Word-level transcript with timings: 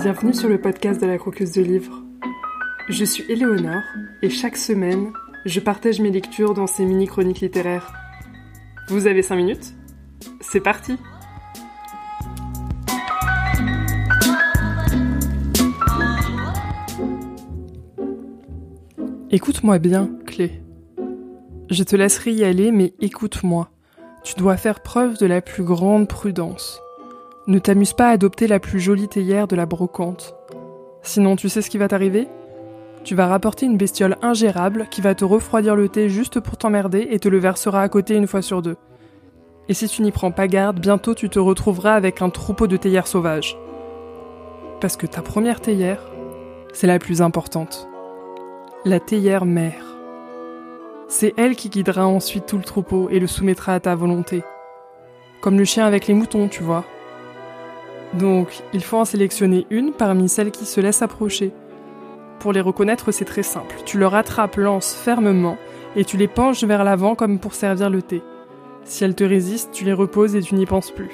Bienvenue 0.00 0.32
sur 0.32 0.48
le 0.48 0.60
podcast 0.60 1.00
de 1.00 1.06
la 1.06 1.18
croqueuse 1.18 1.50
de 1.50 1.62
livres. 1.62 2.04
Je 2.88 3.04
suis 3.04 3.24
Éléonore 3.28 3.82
et 4.22 4.30
chaque 4.30 4.56
semaine, 4.56 5.12
je 5.44 5.58
partage 5.58 6.00
mes 6.00 6.12
lectures 6.12 6.54
dans 6.54 6.68
ces 6.68 6.84
mini-chroniques 6.84 7.40
littéraires. 7.40 7.92
Vous 8.90 9.08
avez 9.08 9.22
5 9.22 9.34
minutes? 9.34 9.74
C'est 10.40 10.60
parti 10.60 10.96
Écoute-moi 19.32 19.80
bien, 19.80 20.10
Clé. 20.26 20.62
Je 21.70 21.82
te 21.82 21.96
laisserai 21.96 22.34
y 22.34 22.44
aller, 22.44 22.70
mais 22.70 22.94
écoute-moi. 23.00 23.72
Tu 24.22 24.34
dois 24.36 24.56
faire 24.56 24.80
preuve 24.80 25.18
de 25.18 25.26
la 25.26 25.40
plus 25.40 25.64
grande 25.64 26.06
prudence. 26.06 26.80
Ne 27.48 27.58
t'amuse 27.58 27.94
pas 27.94 28.08
à 28.08 28.10
adopter 28.10 28.46
la 28.46 28.60
plus 28.60 28.78
jolie 28.78 29.08
théière 29.08 29.48
de 29.48 29.56
la 29.56 29.64
brocante. 29.64 30.34
Sinon, 31.00 31.34
tu 31.34 31.48
sais 31.48 31.62
ce 31.62 31.70
qui 31.70 31.78
va 31.78 31.88
t'arriver? 31.88 32.28
Tu 33.04 33.14
vas 33.14 33.26
rapporter 33.26 33.64
une 33.64 33.78
bestiole 33.78 34.18
ingérable 34.20 34.86
qui 34.90 35.00
va 35.00 35.14
te 35.14 35.24
refroidir 35.24 35.74
le 35.74 35.88
thé 35.88 36.10
juste 36.10 36.40
pour 36.40 36.58
t'emmerder 36.58 37.08
et 37.10 37.18
te 37.18 37.28
le 37.30 37.38
versera 37.38 37.80
à 37.80 37.88
côté 37.88 38.16
une 38.16 38.26
fois 38.26 38.42
sur 38.42 38.60
deux. 38.60 38.76
Et 39.70 39.72
si 39.72 39.88
tu 39.88 40.02
n'y 40.02 40.10
prends 40.10 40.30
pas 40.30 40.46
garde, 40.46 40.78
bientôt 40.78 41.14
tu 41.14 41.30
te 41.30 41.38
retrouveras 41.38 41.94
avec 41.94 42.20
un 42.20 42.28
troupeau 42.28 42.66
de 42.66 42.76
théières 42.76 43.06
sauvages. 43.06 43.56
Parce 44.82 44.98
que 44.98 45.06
ta 45.06 45.22
première 45.22 45.62
théière, 45.62 46.02
c'est 46.74 46.86
la 46.86 46.98
plus 46.98 47.22
importante. 47.22 47.88
La 48.84 49.00
théière 49.00 49.46
mère. 49.46 49.96
C'est 51.08 51.32
elle 51.38 51.56
qui 51.56 51.70
guidera 51.70 52.06
ensuite 52.06 52.44
tout 52.44 52.58
le 52.58 52.62
troupeau 52.62 53.08
et 53.08 53.20
le 53.20 53.26
soumettra 53.26 53.72
à 53.72 53.80
ta 53.80 53.94
volonté. 53.94 54.42
Comme 55.40 55.56
le 55.56 55.64
chien 55.64 55.86
avec 55.86 56.08
les 56.08 56.14
moutons, 56.14 56.48
tu 56.48 56.62
vois. 56.62 56.84
Donc, 58.14 58.62
il 58.72 58.82
faut 58.82 58.96
en 58.96 59.04
sélectionner 59.04 59.66
une 59.70 59.92
parmi 59.92 60.28
celles 60.28 60.50
qui 60.50 60.64
se 60.64 60.80
laissent 60.80 61.02
approcher. 61.02 61.52
Pour 62.38 62.52
les 62.52 62.60
reconnaître, 62.60 63.12
c'est 63.12 63.24
très 63.24 63.42
simple. 63.42 63.76
Tu 63.84 63.98
leur 63.98 64.14
attrapes 64.14 64.56
l'anse 64.56 64.94
fermement 64.94 65.58
et 65.96 66.04
tu 66.04 66.16
les 66.16 66.28
penches 66.28 66.64
vers 66.64 66.84
l'avant 66.84 67.14
comme 67.14 67.38
pour 67.38 67.54
servir 67.54 67.90
le 67.90 68.02
thé. 68.02 68.22
Si 68.84 69.04
elles 69.04 69.14
te 69.14 69.24
résistent, 69.24 69.72
tu 69.72 69.84
les 69.84 69.92
reposes 69.92 70.36
et 70.36 70.40
tu 70.40 70.54
n'y 70.54 70.66
penses 70.66 70.90
plus. 70.90 71.10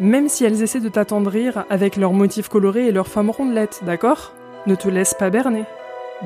Même 0.00 0.28
si 0.28 0.44
elles 0.44 0.62
essaient 0.62 0.80
de 0.80 0.88
t'attendrir 0.88 1.64
avec 1.70 1.96
leurs 1.96 2.12
motifs 2.12 2.48
colorés 2.48 2.86
et 2.86 2.92
leurs 2.92 3.08
femmes 3.08 3.30
rondelettes, 3.30 3.82
d'accord? 3.84 4.32
Ne 4.66 4.74
te 4.74 4.88
laisse 4.88 5.14
pas 5.14 5.30
berner. 5.30 5.64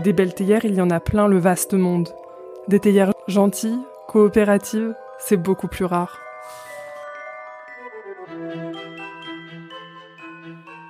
Des 0.03 0.13
belles 0.13 0.35
théières, 0.35 0.65
il 0.65 0.75
y 0.75 0.81
en 0.81 0.91
a 0.91 1.01
plein 1.01 1.29
le 1.29 1.39
vaste 1.39 1.75
monde. 1.75 2.09
Des 2.69 2.81
théières 2.81 3.13
gentilles, 3.29 3.79
coopératives, 4.09 4.95
c'est 5.19 5.37
beaucoup 5.37 5.69
plus 5.69 5.85
rare. 5.85 6.19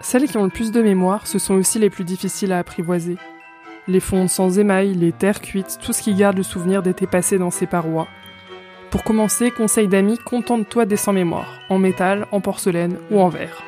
Celles 0.03 0.28
qui 0.28 0.36
ont 0.36 0.45
le 0.45 0.50
plus 0.50 0.72
de 0.72 0.83
mémoire, 0.83 1.28
ce 1.28 1.39
sont 1.39 1.55
aussi 1.55 1.78
les 1.78 1.89
plus 1.89 2.05
difficiles 2.05 2.53
à 2.53 2.58
apprivoiser. 2.58 3.17
Les 3.86 4.00
fonds 4.00 4.27
sans 4.27 4.58
émail, 4.58 4.95
les 4.95 5.12
terres 5.12 5.41
cuites, 5.41 5.78
tout 5.81 5.92
ce 5.92 6.03
qui 6.03 6.14
garde 6.14 6.36
le 6.36 6.42
souvenir 6.42 6.83
d'été 6.83 7.06
passé 7.06 7.39
dans 7.39 7.50
ses 7.50 7.67
parois. 7.67 8.08
Pour 8.91 9.05
commencer, 9.05 9.53
conseil 9.53 9.86
d'amis, 9.89 10.19
contente-toi 10.19 10.86
des 10.86 10.97
sans 10.97 11.12
mémoire, 11.12 11.61
en 11.70 11.78
métal, 11.78 12.27
en 12.33 12.41
porcelaine 12.41 12.98
ou 13.11 13.20
en 13.20 13.28
verre. 13.28 13.62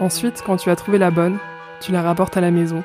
Ensuite, 0.00 0.42
quand 0.44 0.56
tu 0.56 0.68
as 0.68 0.76
trouvé 0.76 0.98
la 0.98 1.12
bonne, 1.12 1.38
tu 1.80 1.92
la 1.92 2.02
rapportes 2.02 2.36
à 2.36 2.40
la 2.40 2.50
maison. 2.50 2.82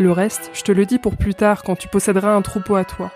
Le 0.00 0.10
reste, 0.10 0.50
je 0.54 0.62
te 0.62 0.72
le 0.72 0.86
dis 0.86 0.98
pour 0.98 1.16
plus 1.16 1.34
tard 1.34 1.62
quand 1.62 1.76
tu 1.76 1.86
posséderas 1.86 2.34
un 2.34 2.42
troupeau 2.42 2.74
à 2.74 2.84
toi. 2.84 3.12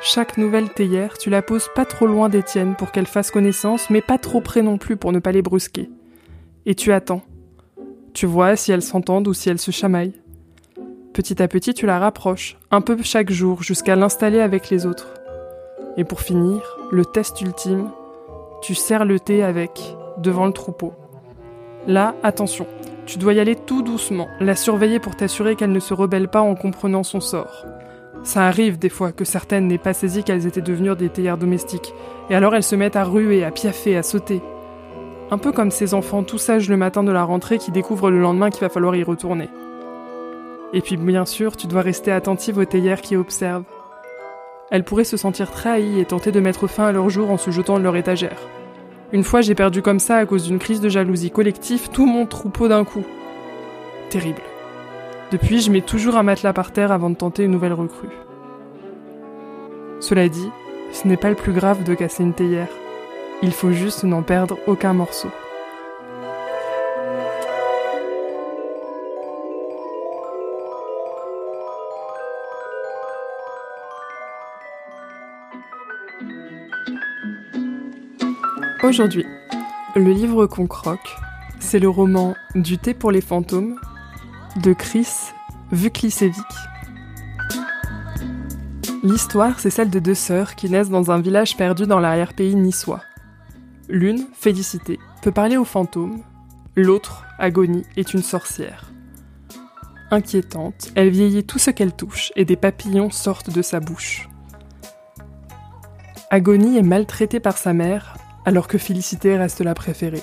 Chaque 0.00 0.36
nouvelle 0.36 0.70
théière, 0.70 1.16
tu 1.16 1.30
la 1.30 1.40
poses 1.40 1.68
pas 1.76 1.84
trop 1.84 2.08
loin 2.08 2.28
des 2.28 2.42
tiennes 2.42 2.74
pour 2.74 2.90
qu'elle 2.90 3.06
fasse 3.06 3.30
connaissance, 3.30 3.88
mais 3.90 4.00
pas 4.00 4.18
trop 4.18 4.40
près 4.40 4.62
non 4.62 4.76
plus 4.76 4.96
pour 4.96 5.12
ne 5.12 5.20
pas 5.20 5.30
les 5.30 5.42
brusquer. 5.42 5.88
Et 6.64 6.74
tu 6.76 6.92
attends. 6.92 7.22
Tu 8.14 8.26
vois 8.26 8.54
si 8.54 8.70
elles 8.70 8.82
s'entendent 8.82 9.26
ou 9.26 9.34
si 9.34 9.48
elles 9.48 9.58
se 9.58 9.72
chamaillent. 9.72 10.20
Petit 11.12 11.42
à 11.42 11.48
petit, 11.48 11.74
tu 11.74 11.86
la 11.86 11.98
rapproches, 11.98 12.56
un 12.70 12.80
peu 12.80 12.96
chaque 13.02 13.30
jour, 13.32 13.62
jusqu'à 13.62 13.96
l'installer 13.96 14.40
avec 14.40 14.70
les 14.70 14.86
autres. 14.86 15.12
Et 15.96 16.04
pour 16.04 16.20
finir, 16.20 16.78
le 16.90 17.04
test 17.04 17.40
ultime, 17.40 17.90
tu 18.62 18.74
sers 18.74 19.04
le 19.04 19.18
thé 19.18 19.42
avec, 19.42 19.96
devant 20.18 20.46
le 20.46 20.52
troupeau. 20.52 20.94
Là, 21.86 22.14
attention, 22.22 22.66
tu 23.06 23.18
dois 23.18 23.32
y 23.32 23.40
aller 23.40 23.56
tout 23.56 23.82
doucement, 23.82 24.28
la 24.38 24.54
surveiller 24.54 25.00
pour 25.00 25.16
t'assurer 25.16 25.56
qu'elle 25.56 25.72
ne 25.72 25.80
se 25.80 25.94
rebelle 25.94 26.28
pas 26.28 26.42
en 26.42 26.54
comprenant 26.54 27.02
son 27.02 27.20
sort. 27.20 27.66
Ça 28.22 28.46
arrive 28.46 28.78
des 28.78 28.88
fois 28.88 29.10
que 29.10 29.24
certaines 29.24 29.66
n'aient 29.66 29.78
pas 29.78 29.94
saisi 29.94 30.22
qu'elles 30.22 30.46
étaient 30.46 30.60
devenues 30.60 30.94
des 30.94 31.08
théières 31.08 31.38
domestiques, 31.38 31.92
et 32.30 32.36
alors 32.36 32.54
elles 32.54 32.62
se 32.62 32.76
mettent 32.76 32.96
à 32.96 33.04
ruer, 33.04 33.42
à 33.42 33.50
piaffer, 33.50 33.96
à 33.96 34.04
sauter. 34.04 34.40
Un 35.30 35.38
peu 35.38 35.52
comme 35.52 35.70
ces 35.70 35.94
enfants 35.94 36.22
tout 36.22 36.38
sages 36.38 36.68
le 36.68 36.76
matin 36.76 37.02
de 37.02 37.12
la 37.12 37.24
rentrée 37.24 37.58
qui 37.58 37.70
découvrent 37.70 38.10
le 38.10 38.20
lendemain 38.20 38.50
qu'il 38.50 38.60
va 38.60 38.68
falloir 38.68 38.94
y 38.96 39.02
retourner. 39.02 39.48
Et 40.72 40.80
puis 40.80 40.96
bien 40.96 41.26
sûr, 41.26 41.56
tu 41.56 41.66
dois 41.66 41.82
rester 41.82 42.10
attentive 42.10 42.58
aux 42.58 42.64
théières 42.64 43.00
qui 43.00 43.16
observent. 43.16 43.64
Elles 44.70 44.84
pourraient 44.84 45.04
se 45.04 45.16
sentir 45.16 45.50
trahies 45.50 46.00
et 46.00 46.04
tenter 46.04 46.32
de 46.32 46.40
mettre 46.40 46.66
fin 46.66 46.86
à 46.86 46.92
leur 46.92 47.10
jour 47.10 47.30
en 47.30 47.36
se 47.36 47.50
jetant 47.50 47.78
de 47.78 47.84
leur 47.84 47.96
étagère. 47.96 48.38
Une 49.12 49.24
fois, 49.24 49.42
j'ai 49.42 49.54
perdu 49.54 49.82
comme 49.82 49.98
ça 49.98 50.16
à 50.16 50.24
cause 50.24 50.44
d'une 50.44 50.58
crise 50.58 50.80
de 50.80 50.88
jalousie 50.88 51.30
collective 51.30 51.90
tout 51.90 52.06
mon 52.06 52.24
troupeau 52.24 52.68
d'un 52.68 52.84
coup. 52.84 53.04
Terrible. 54.08 54.40
Depuis, 55.30 55.60
je 55.60 55.70
mets 55.70 55.82
toujours 55.82 56.16
un 56.16 56.22
matelas 56.22 56.54
par 56.54 56.72
terre 56.72 56.92
avant 56.92 57.10
de 57.10 57.16
tenter 57.16 57.44
une 57.44 57.50
nouvelle 57.50 57.74
recrue. 57.74 58.08
Cela 60.00 60.28
dit, 60.28 60.48
ce 60.92 61.06
n'est 61.06 61.18
pas 61.18 61.30
le 61.30 61.36
plus 61.36 61.52
grave 61.52 61.84
de 61.84 61.94
casser 61.94 62.22
une 62.22 62.32
théière. 62.32 62.68
Il 63.44 63.50
faut 63.50 63.72
juste 63.72 64.04
n'en 64.04 64.22
perdre 64.22 64.56
aucun 64.68 64.92
morceau. 64.92 65.28
Aujourd'hui, 78.84 79.26
le 79.96 80.12
livre 80.12 80.46
qu'on 80.46 80.66
croque, 80.68 81.16
c'est 81.58 81.80
le 81.80 81.88
roman 81.88 82.34
Du 82.54 82.78
thé 82.78 82.94
pour 82.94 83.10
les 83.10 83.20
fantômes 83.20 83.76
de 84.62 84.72
Chris 84.72 85.08
Vuklicevic. 85.72 86.36
L'histoire, 89.02 89.58
c'est 89.58 89.70
celle 89.70 89.90
de 89.90 89.98
deux 89.98 90.14
sœurs 90.14 90.54
qui 90.54 90.70
naissent 90.70 90.90
dans 90.90 91.10
un 91.10 91.20
village 91.20 91.56
perdu 91.56 91.86
dans 91.86 91.98
l'arrière-pays 91.98 92.54
niçois. 92.54 93.00
L'une, 93.88 94.26
Félicité, 94.32 94.98
peut 95.22 95.32
parler 95.32 95.56
aux 95.56 95.64
fantômes, 95.64 96.22
l'autre, 96.76 97.24
Agonie, 97.38 97.84
est 97.96 98.14
une 98.14 98.22
sorcière. 98.22 98.92
Inquiétante, 100.10 100.92
elle 100.94 101.10
vieillit 101.10 101.44
tout 101.44 101.58
ce 101.58 101.70
qu'elle 101.70 101.94
touche 101.94 102.32
et 102.36 102.44
des 102.44 102.56
papillons 102.56 103.10
sortent 103.10 103.50
de 103.50 103.62
sa 103.62 103.80
bouche. 103.80 104.28
Agonie 106.30 106.78
est 106.78 106.82
maltraitée 106.82 107.40
par 107.40 107.58
sa 107.58 107.72
mère 107.72 108.16
alors 108.44 108.68
que 108.68 108.78
Félicité 108.78 109.36
reste 109.36 109.60
la 109.60 109.74
préférée. 109.74 110.22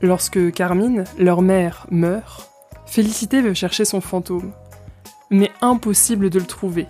Lorsque 0.00 0.52
Carmine, 0.52 1.04
leur 1.18 1.42
mère, 1.42 1.86
meurt, 1.90 2.50
Félicité 2.86 3.40
veut 3.40 3.54
chercher 3.54 3.84
son 3.84 4.00
fantôme. 4.00 4.52
Mais 5.30 5.50
impossible 5.60 6.30
de 6.30 6.38
le 6.38 6.46
trouver. 6.46 6.86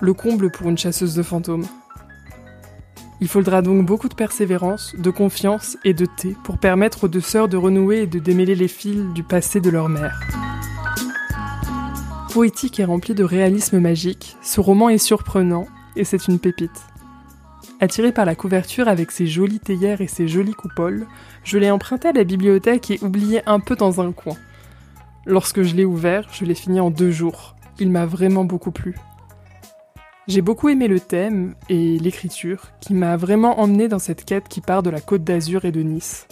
Le 0.00 0.14
comble 0.14 0.50
pour 0.50 0.68
une 0.68 0.78
chasseuse 0.78 1.14
de 1.14 1.22
fantômes. 1.22 1.66
Il 3.22 3.28
faudra 3.28 3.62
donc 3.62 3.86
beaucoup 3.86 4.08
de 4.08 4.16
persévérance, 4.16 4.96
de 4.98 5.10
confiance 5.10 5.78
et 5.84 5.94
de 5.94 6.06
thé 6.06 6.34
pour 6.42 6.58
permettre 6.58 7.04
aux 7.04 7.08
deux 7.08 7.20
sœurs 7.20 7.46
de 7.46 7.56
renouer 7.56 7.98
et 7.98 8.06
de 8.08 8.18
démêler 8.18 8.56
les 8.56 8.66
fils 8.66 9.00
du 9.14 9.22
passé 9.22 9.60
de 9.60 9.70
leur 9.70 9.88
mère. 9.88 10.18
Poétique 12.32 12.80
et 12.80 12.84
rempli 12.84 13.14
de 13.14 13.22
réalisme 13.22 13.78
magique, 13.78 14.36
ce 14.42 14.60
roman 14.60 14.88
est 14.88 14.98
surprenant 14.98 15.68
et 15.94 16.02
c'est 16.02 16.26
une 16.26 16.40
pépite. 16.40 16.82
Attiré 17.78 18.10
par 18.10 18.24
la 18.24 18.34
couverture 18.34 18.88
avec 18.88 19.12
ses 19.12 19.28
jolies 19.28 19.60
théières 19.60 20.00
et 20.00 20.08
ses 20.08 20.26
jolies 20.26 20.54
coupoles, 20.54 21.06
je 21.44 21.58
l'ai 21.58 21.70
emprunté 21.70 22.08
à 22.08 22.12
la 22.12 22.24
bibliothèque 22.24 22.90
et 22.90 22.98
oublié 23.02 23.42
un 23.46 23.60
peu 23.60 23.76
dans 23.76 24.00
un 24.00 24.10
coin. 24.10 24.36
Lorsque 25.26 25.62
je 25.62 25.76
l'ai 25.76 25.84
ouvert, 25.84 26.26
je 26.32 26.44
l'ai 26.44 26.56
fini 26.56 26.80
en 26.80 26.90
deux 26.90 27.12
jours. 27.12 27.54
Il 27.78 27.88
m'a 27.88 28.04
vraiment 28.04 28.44
beaucoup 28.44 28.72
plu. 28.72 28.96
J'ai 30.28 30.40
beaucoup 30.40 30.68
aimé 30.68 30.86
le 30.86 31.00
thème 31.00 31.54
et 31.68 31.98
l'écriture, 31.98 32.68
qui 32.80 32.94
m'a 32.94 33.16
vraiment 33.16 33.58
emmené 33.58 33.88
dans 33.88 33.98
cette 33.98 34.24
quête 34.24 34.48
qui 34.48 34.60
part 34.60 34.84
de 34.84 34.90
la 34.90 35.00
côte 35.00 35.24
d'Azur 35.24 35.64
et 35.64 35.72
de 35.72 35.82
Nice. 35.82 36.28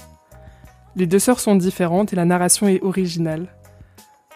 Les 0.95 1.07
deux 1.07 1.19
sœurs 1.19 1.41
sont 1.41 1.57
différentes 1.57 2.13
et 2.13 2.17
la 2.17 2.25
narration 2.25 2.69
est 2.69 2.83
originale. 2.83 3.49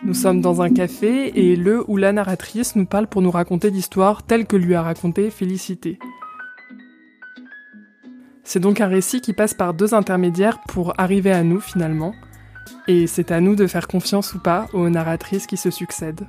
Nous 0.03 0.15
sommes 0.15 0.41
dans 0.41 0.61
un 0.61 0.71
café 0.71 1.39
et 1.39 1.55
le 1.55 1.89
ou 1.89 1.97
la 1.97 2.13
narratrice 2.13 2.75
nous 2.75 2.85
parle 2.85 3.07
pour 3.07 3.23
nous 3.23 3.31
raconter 3.31 3.71
l'histoire 3.71 4.25
telle 4.25 4.45
que 4.47 4.57
lui 4.57 4.75
a 4.75 4.83
raconté 4.83 5.31
Félicité. 5.31 6.01
C'est 8.43 8.61
donc 8.61 8.81
un 8.81 8.89
récit 8.89 9.21
qui 9.21 9.35
passe 9.35 9.55
par 9.55 9.73
deux 9.73 9.95
intermédiaires 9.95 10.63
pour 10.67 11.01
arriver 11.01 11.33
à 11.33 11.45
nous 11.45 11.61
finalement, 11.61 12.13
et 12.89 13.07
c'est 13.07 13.31
à 13.31 13.41
nous 13.41 13.55
de 13.55 13.69
faire 13.69 13.87
confiance 13.87 14.35
ou 14.35 14.41
pas 14.41 14.67
aux 14.73 14.91
narratrices 14.91 15.47
qui 15.47 15.57
se 15.57 15.71
succèdent. 15.71 16.27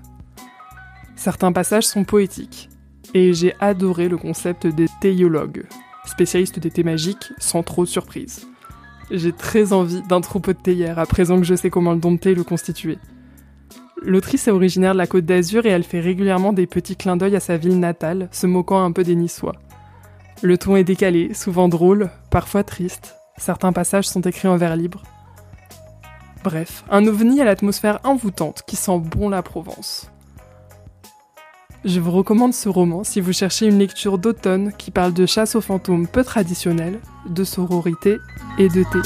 Certains 1.16 1.52
passages 1.52 1.88
sont 1.88 2.04
poétiques, 2.04 2.70
et 3.16 3.34
j'ai 3.34 3.56
adoré 3.62 4.10
le 4.10 4.18
concept 4.18 4.68
des 4.68 4.88
théologues, 5.00 5.64
spécialistes 6.06 6.60
des 6.60 6.70
thés 6.70 6.84
magiques 6.84 7.32
sans 7.40 7.64
trop 7.64 7.86
de 7.86 7.90
surprise. 7.90 8.46
J'ai 9.10 9.32
très 9.32 9.72
envie 9.72 10.02
d'un 10.04 10.20
troupeau 10.20 10.52
de 10.52 10.58
théières 10.58 11.00
à 11.00 11.06
présent 11.06 11.38
que 11.38 11.46
je 11.46 11.56
sais 11.56 11.70
comment 11.70 11.94
le 11.94 12.00
dompter 12.00 12.32
et 12.32 12.36
le 12.36 12.44
constituer. 12.44 12.98
L'autrice 14.04 14.50
est 14.50 14.52
originaire 14.52 14.92
de 14.92 14.98
la 14.98 15.08
Côte 15.08 15.26
d'Azur 15.26 15.66
et 15.66 15.70
elle 15.70 15.86
fait 15.86 16.02
régulièrement 16.02 16.52
des 16.52 16.68
petits 16.68 16.98
clins 16.98 17.16
d'œil 17.16 17.38
à 17.38 17.40
sa 17.40 17.56
ville 17.56 17.80
natale, 17.80 18.28
se 18.32 18.48
moquant 18.48 18.84
un 18.84 18.92
peu 18.92 19.06
des 19.06 19.16
Niçois. 19.16 19.56
Le 20.42 20.58
ton 20.58 20.76
est 20.76 20.84
décalé, 20.84 21.34
souvent 21.34 21.70
drôle, 21.70 22.10
parfois 22.30 22.66
triste. 22.66 23.16
Certains 23.38 23.72
passages 23.72 24.10
sont 24.10 24.22
écrits 24.22 24.50
en 24.50 24.58
vers 24.58 24.76
libre. 24.76 25.04
Bref, 26.44 26.84
un 26.92 27.08
ovni 27.08 27.40
à 27.40 27.46
l'atmosphère 27.46 28.00
envoûtante 28.04 28.64
qui 28.68 28.76
sent 28.76 29.00
bon 29.00 29.30
la 29.30 29.42
Provence. 29.42 30.12
Je 31.86 32.00
vous 32.00 32.10
recommande 32.10 32.56
ce 32.56 32.68
roman 32.68 33.04
si 33.04 33.22
vous 33.22 33.32
cherchez 33.32 33.68
une 33.68 33.78
lecture 33.78 34.18
d'automne 34.18 34.74
qui 34.76 34.90
parle 34.90 35.14
de 35.14 35.28
chasse 35.28 35.56
aux 35.56 35.62
fantômes 35.62 36.08
peu 36.08 36.24
traditionnelle, 36.24 37.00
de 37.30 37.44
sororité 37.44 38.18
et 38.58 38.70
de 38.70 38.82
thé. 38.82 39.00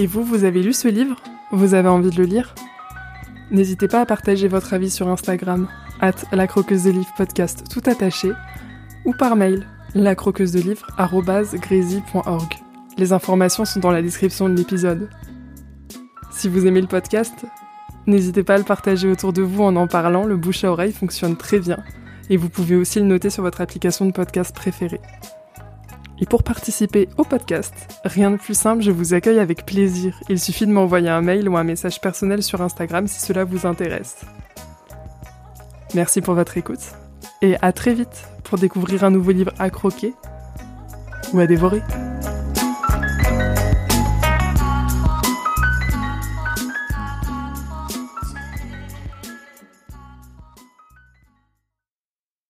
Et 0.00 0.08
vous, 0.08 0.24
vous 0.24 0.42
avez 0.42 0.64
lu 0.64 0.72
ce 0.72 0.88
livre? 0.88 1.22
Vous 1.52 1.74
avez 1.74 1.88
envie 1.88 2.10
de 2.10 2.16
le 2.16 2.24
lire? 2.24 2.56
N'hésitez 3.52 3.86
pas 3.86 4.00
à 4.00 4.06
partager 4.06 4.48
votre 4.48 4.74
avis 4.74 4.90
sur 4.90 5.06
Instagram, 5.06 5.68
at 6.00 6.16
la 6.32 6.48
croqueuse 6.48 6.82
de 6.82 6.90
livres 6.90 7.14
podcast 7.16 7.62
tout 7.70 7.82
attaché, 7.88 8.32
ou 9.04 9.12
par 9.12 9.36
mail, 9.36 9.64
lacroqueuse 9.94 10.50
de 10.50 10.60
livres 10.60 10.88
Les 12.98 13.12
informations 13.12 13.64
sont 13.64 13.78
dans 13.78 13.92
la 13.92 14.02
description 14.02 14.48
de 14.48 14.54
l'épisode. 14.54 15.08
Si 16.32 16.48
vous 16.48 16.66
aimez 16.66 16.80
le 16.80 16.88
podcast, 16.88 17.46
n'hésitez 18.06 18.42
pas 18.42 18.54
à 18.54 18.58
le 18.58 18.64
partager 18.64 19.08
autour 19.08 19.32
de 19.32 19.42
vous 19.42 19.62
en 19.62 19.76
en 19.76 19.86
parlant, 19.86 20.24
le 20.24 20.36
bouche 20.36 20.64
à 20.64 20.70
oreille 20.70 20.92
fonctionne 20.92 21.36
très 21.36 21.58
bien, 21.58 21.78
et 22.30 22.36
vous 22.36 22.48
pouvez 22.48 22.76
aussi 22.76 23.00
le 23.00 23.06
noter 23.06 23.30
sur 23.30 23.42
votre 23.42 23.60
application 23.60 24.06
de 24.06 24.12
podcast 24.12 24.54
préférée. 24.54 25.00
Et 26.20 26.26
pour 26.26 26.42
participer 26.42 27.08
au 27.18 27.24
podcast, 27.24 27.74
rien 28.04 28.30
de 28.30 28.36
plus 28.36 28.54
simple, 28.54 28.82
je 28.82 28.92
vous 28.92 29.14
accueille 29.14 29.40
avec 29.40 29.66
plaisir. 29.66 30.14
Il 30.28 30.38
suffit 30.38 30.66
de 30.66 30.72
m'envoyer 30.72 31.08
un 31.08 31.22
mail 31.22 31.48
ou 31.48 31.56
un 31.56 31.64
message 31.64 32.00
personnel 32.00 32.42
sur 32.42 32.62
Instagram 32.62 33.08
si 33.08 33.20
cela 33.20 33.44
vous 33.44 33.66
intéresse. 33.66 34.20
Merci 35.94 36.20
pour 36.20 36.34
votre 36.34 36.56
écoute 36.56 36.92
et 37.42 37.56
à 37.62 37.72
très 37.72 37.94
vite 37.94 38.28
pour 38.44 38.58
découvrir 38.58 39.04
un 39.04 39.10
nouveau 39.10 39.32
livre 39.32 39.52
à 39.58 39.70
croquer 39.70 40.14
ou 41.32 41.40
à 41.40 41.46
dévorer. 41.46 41.82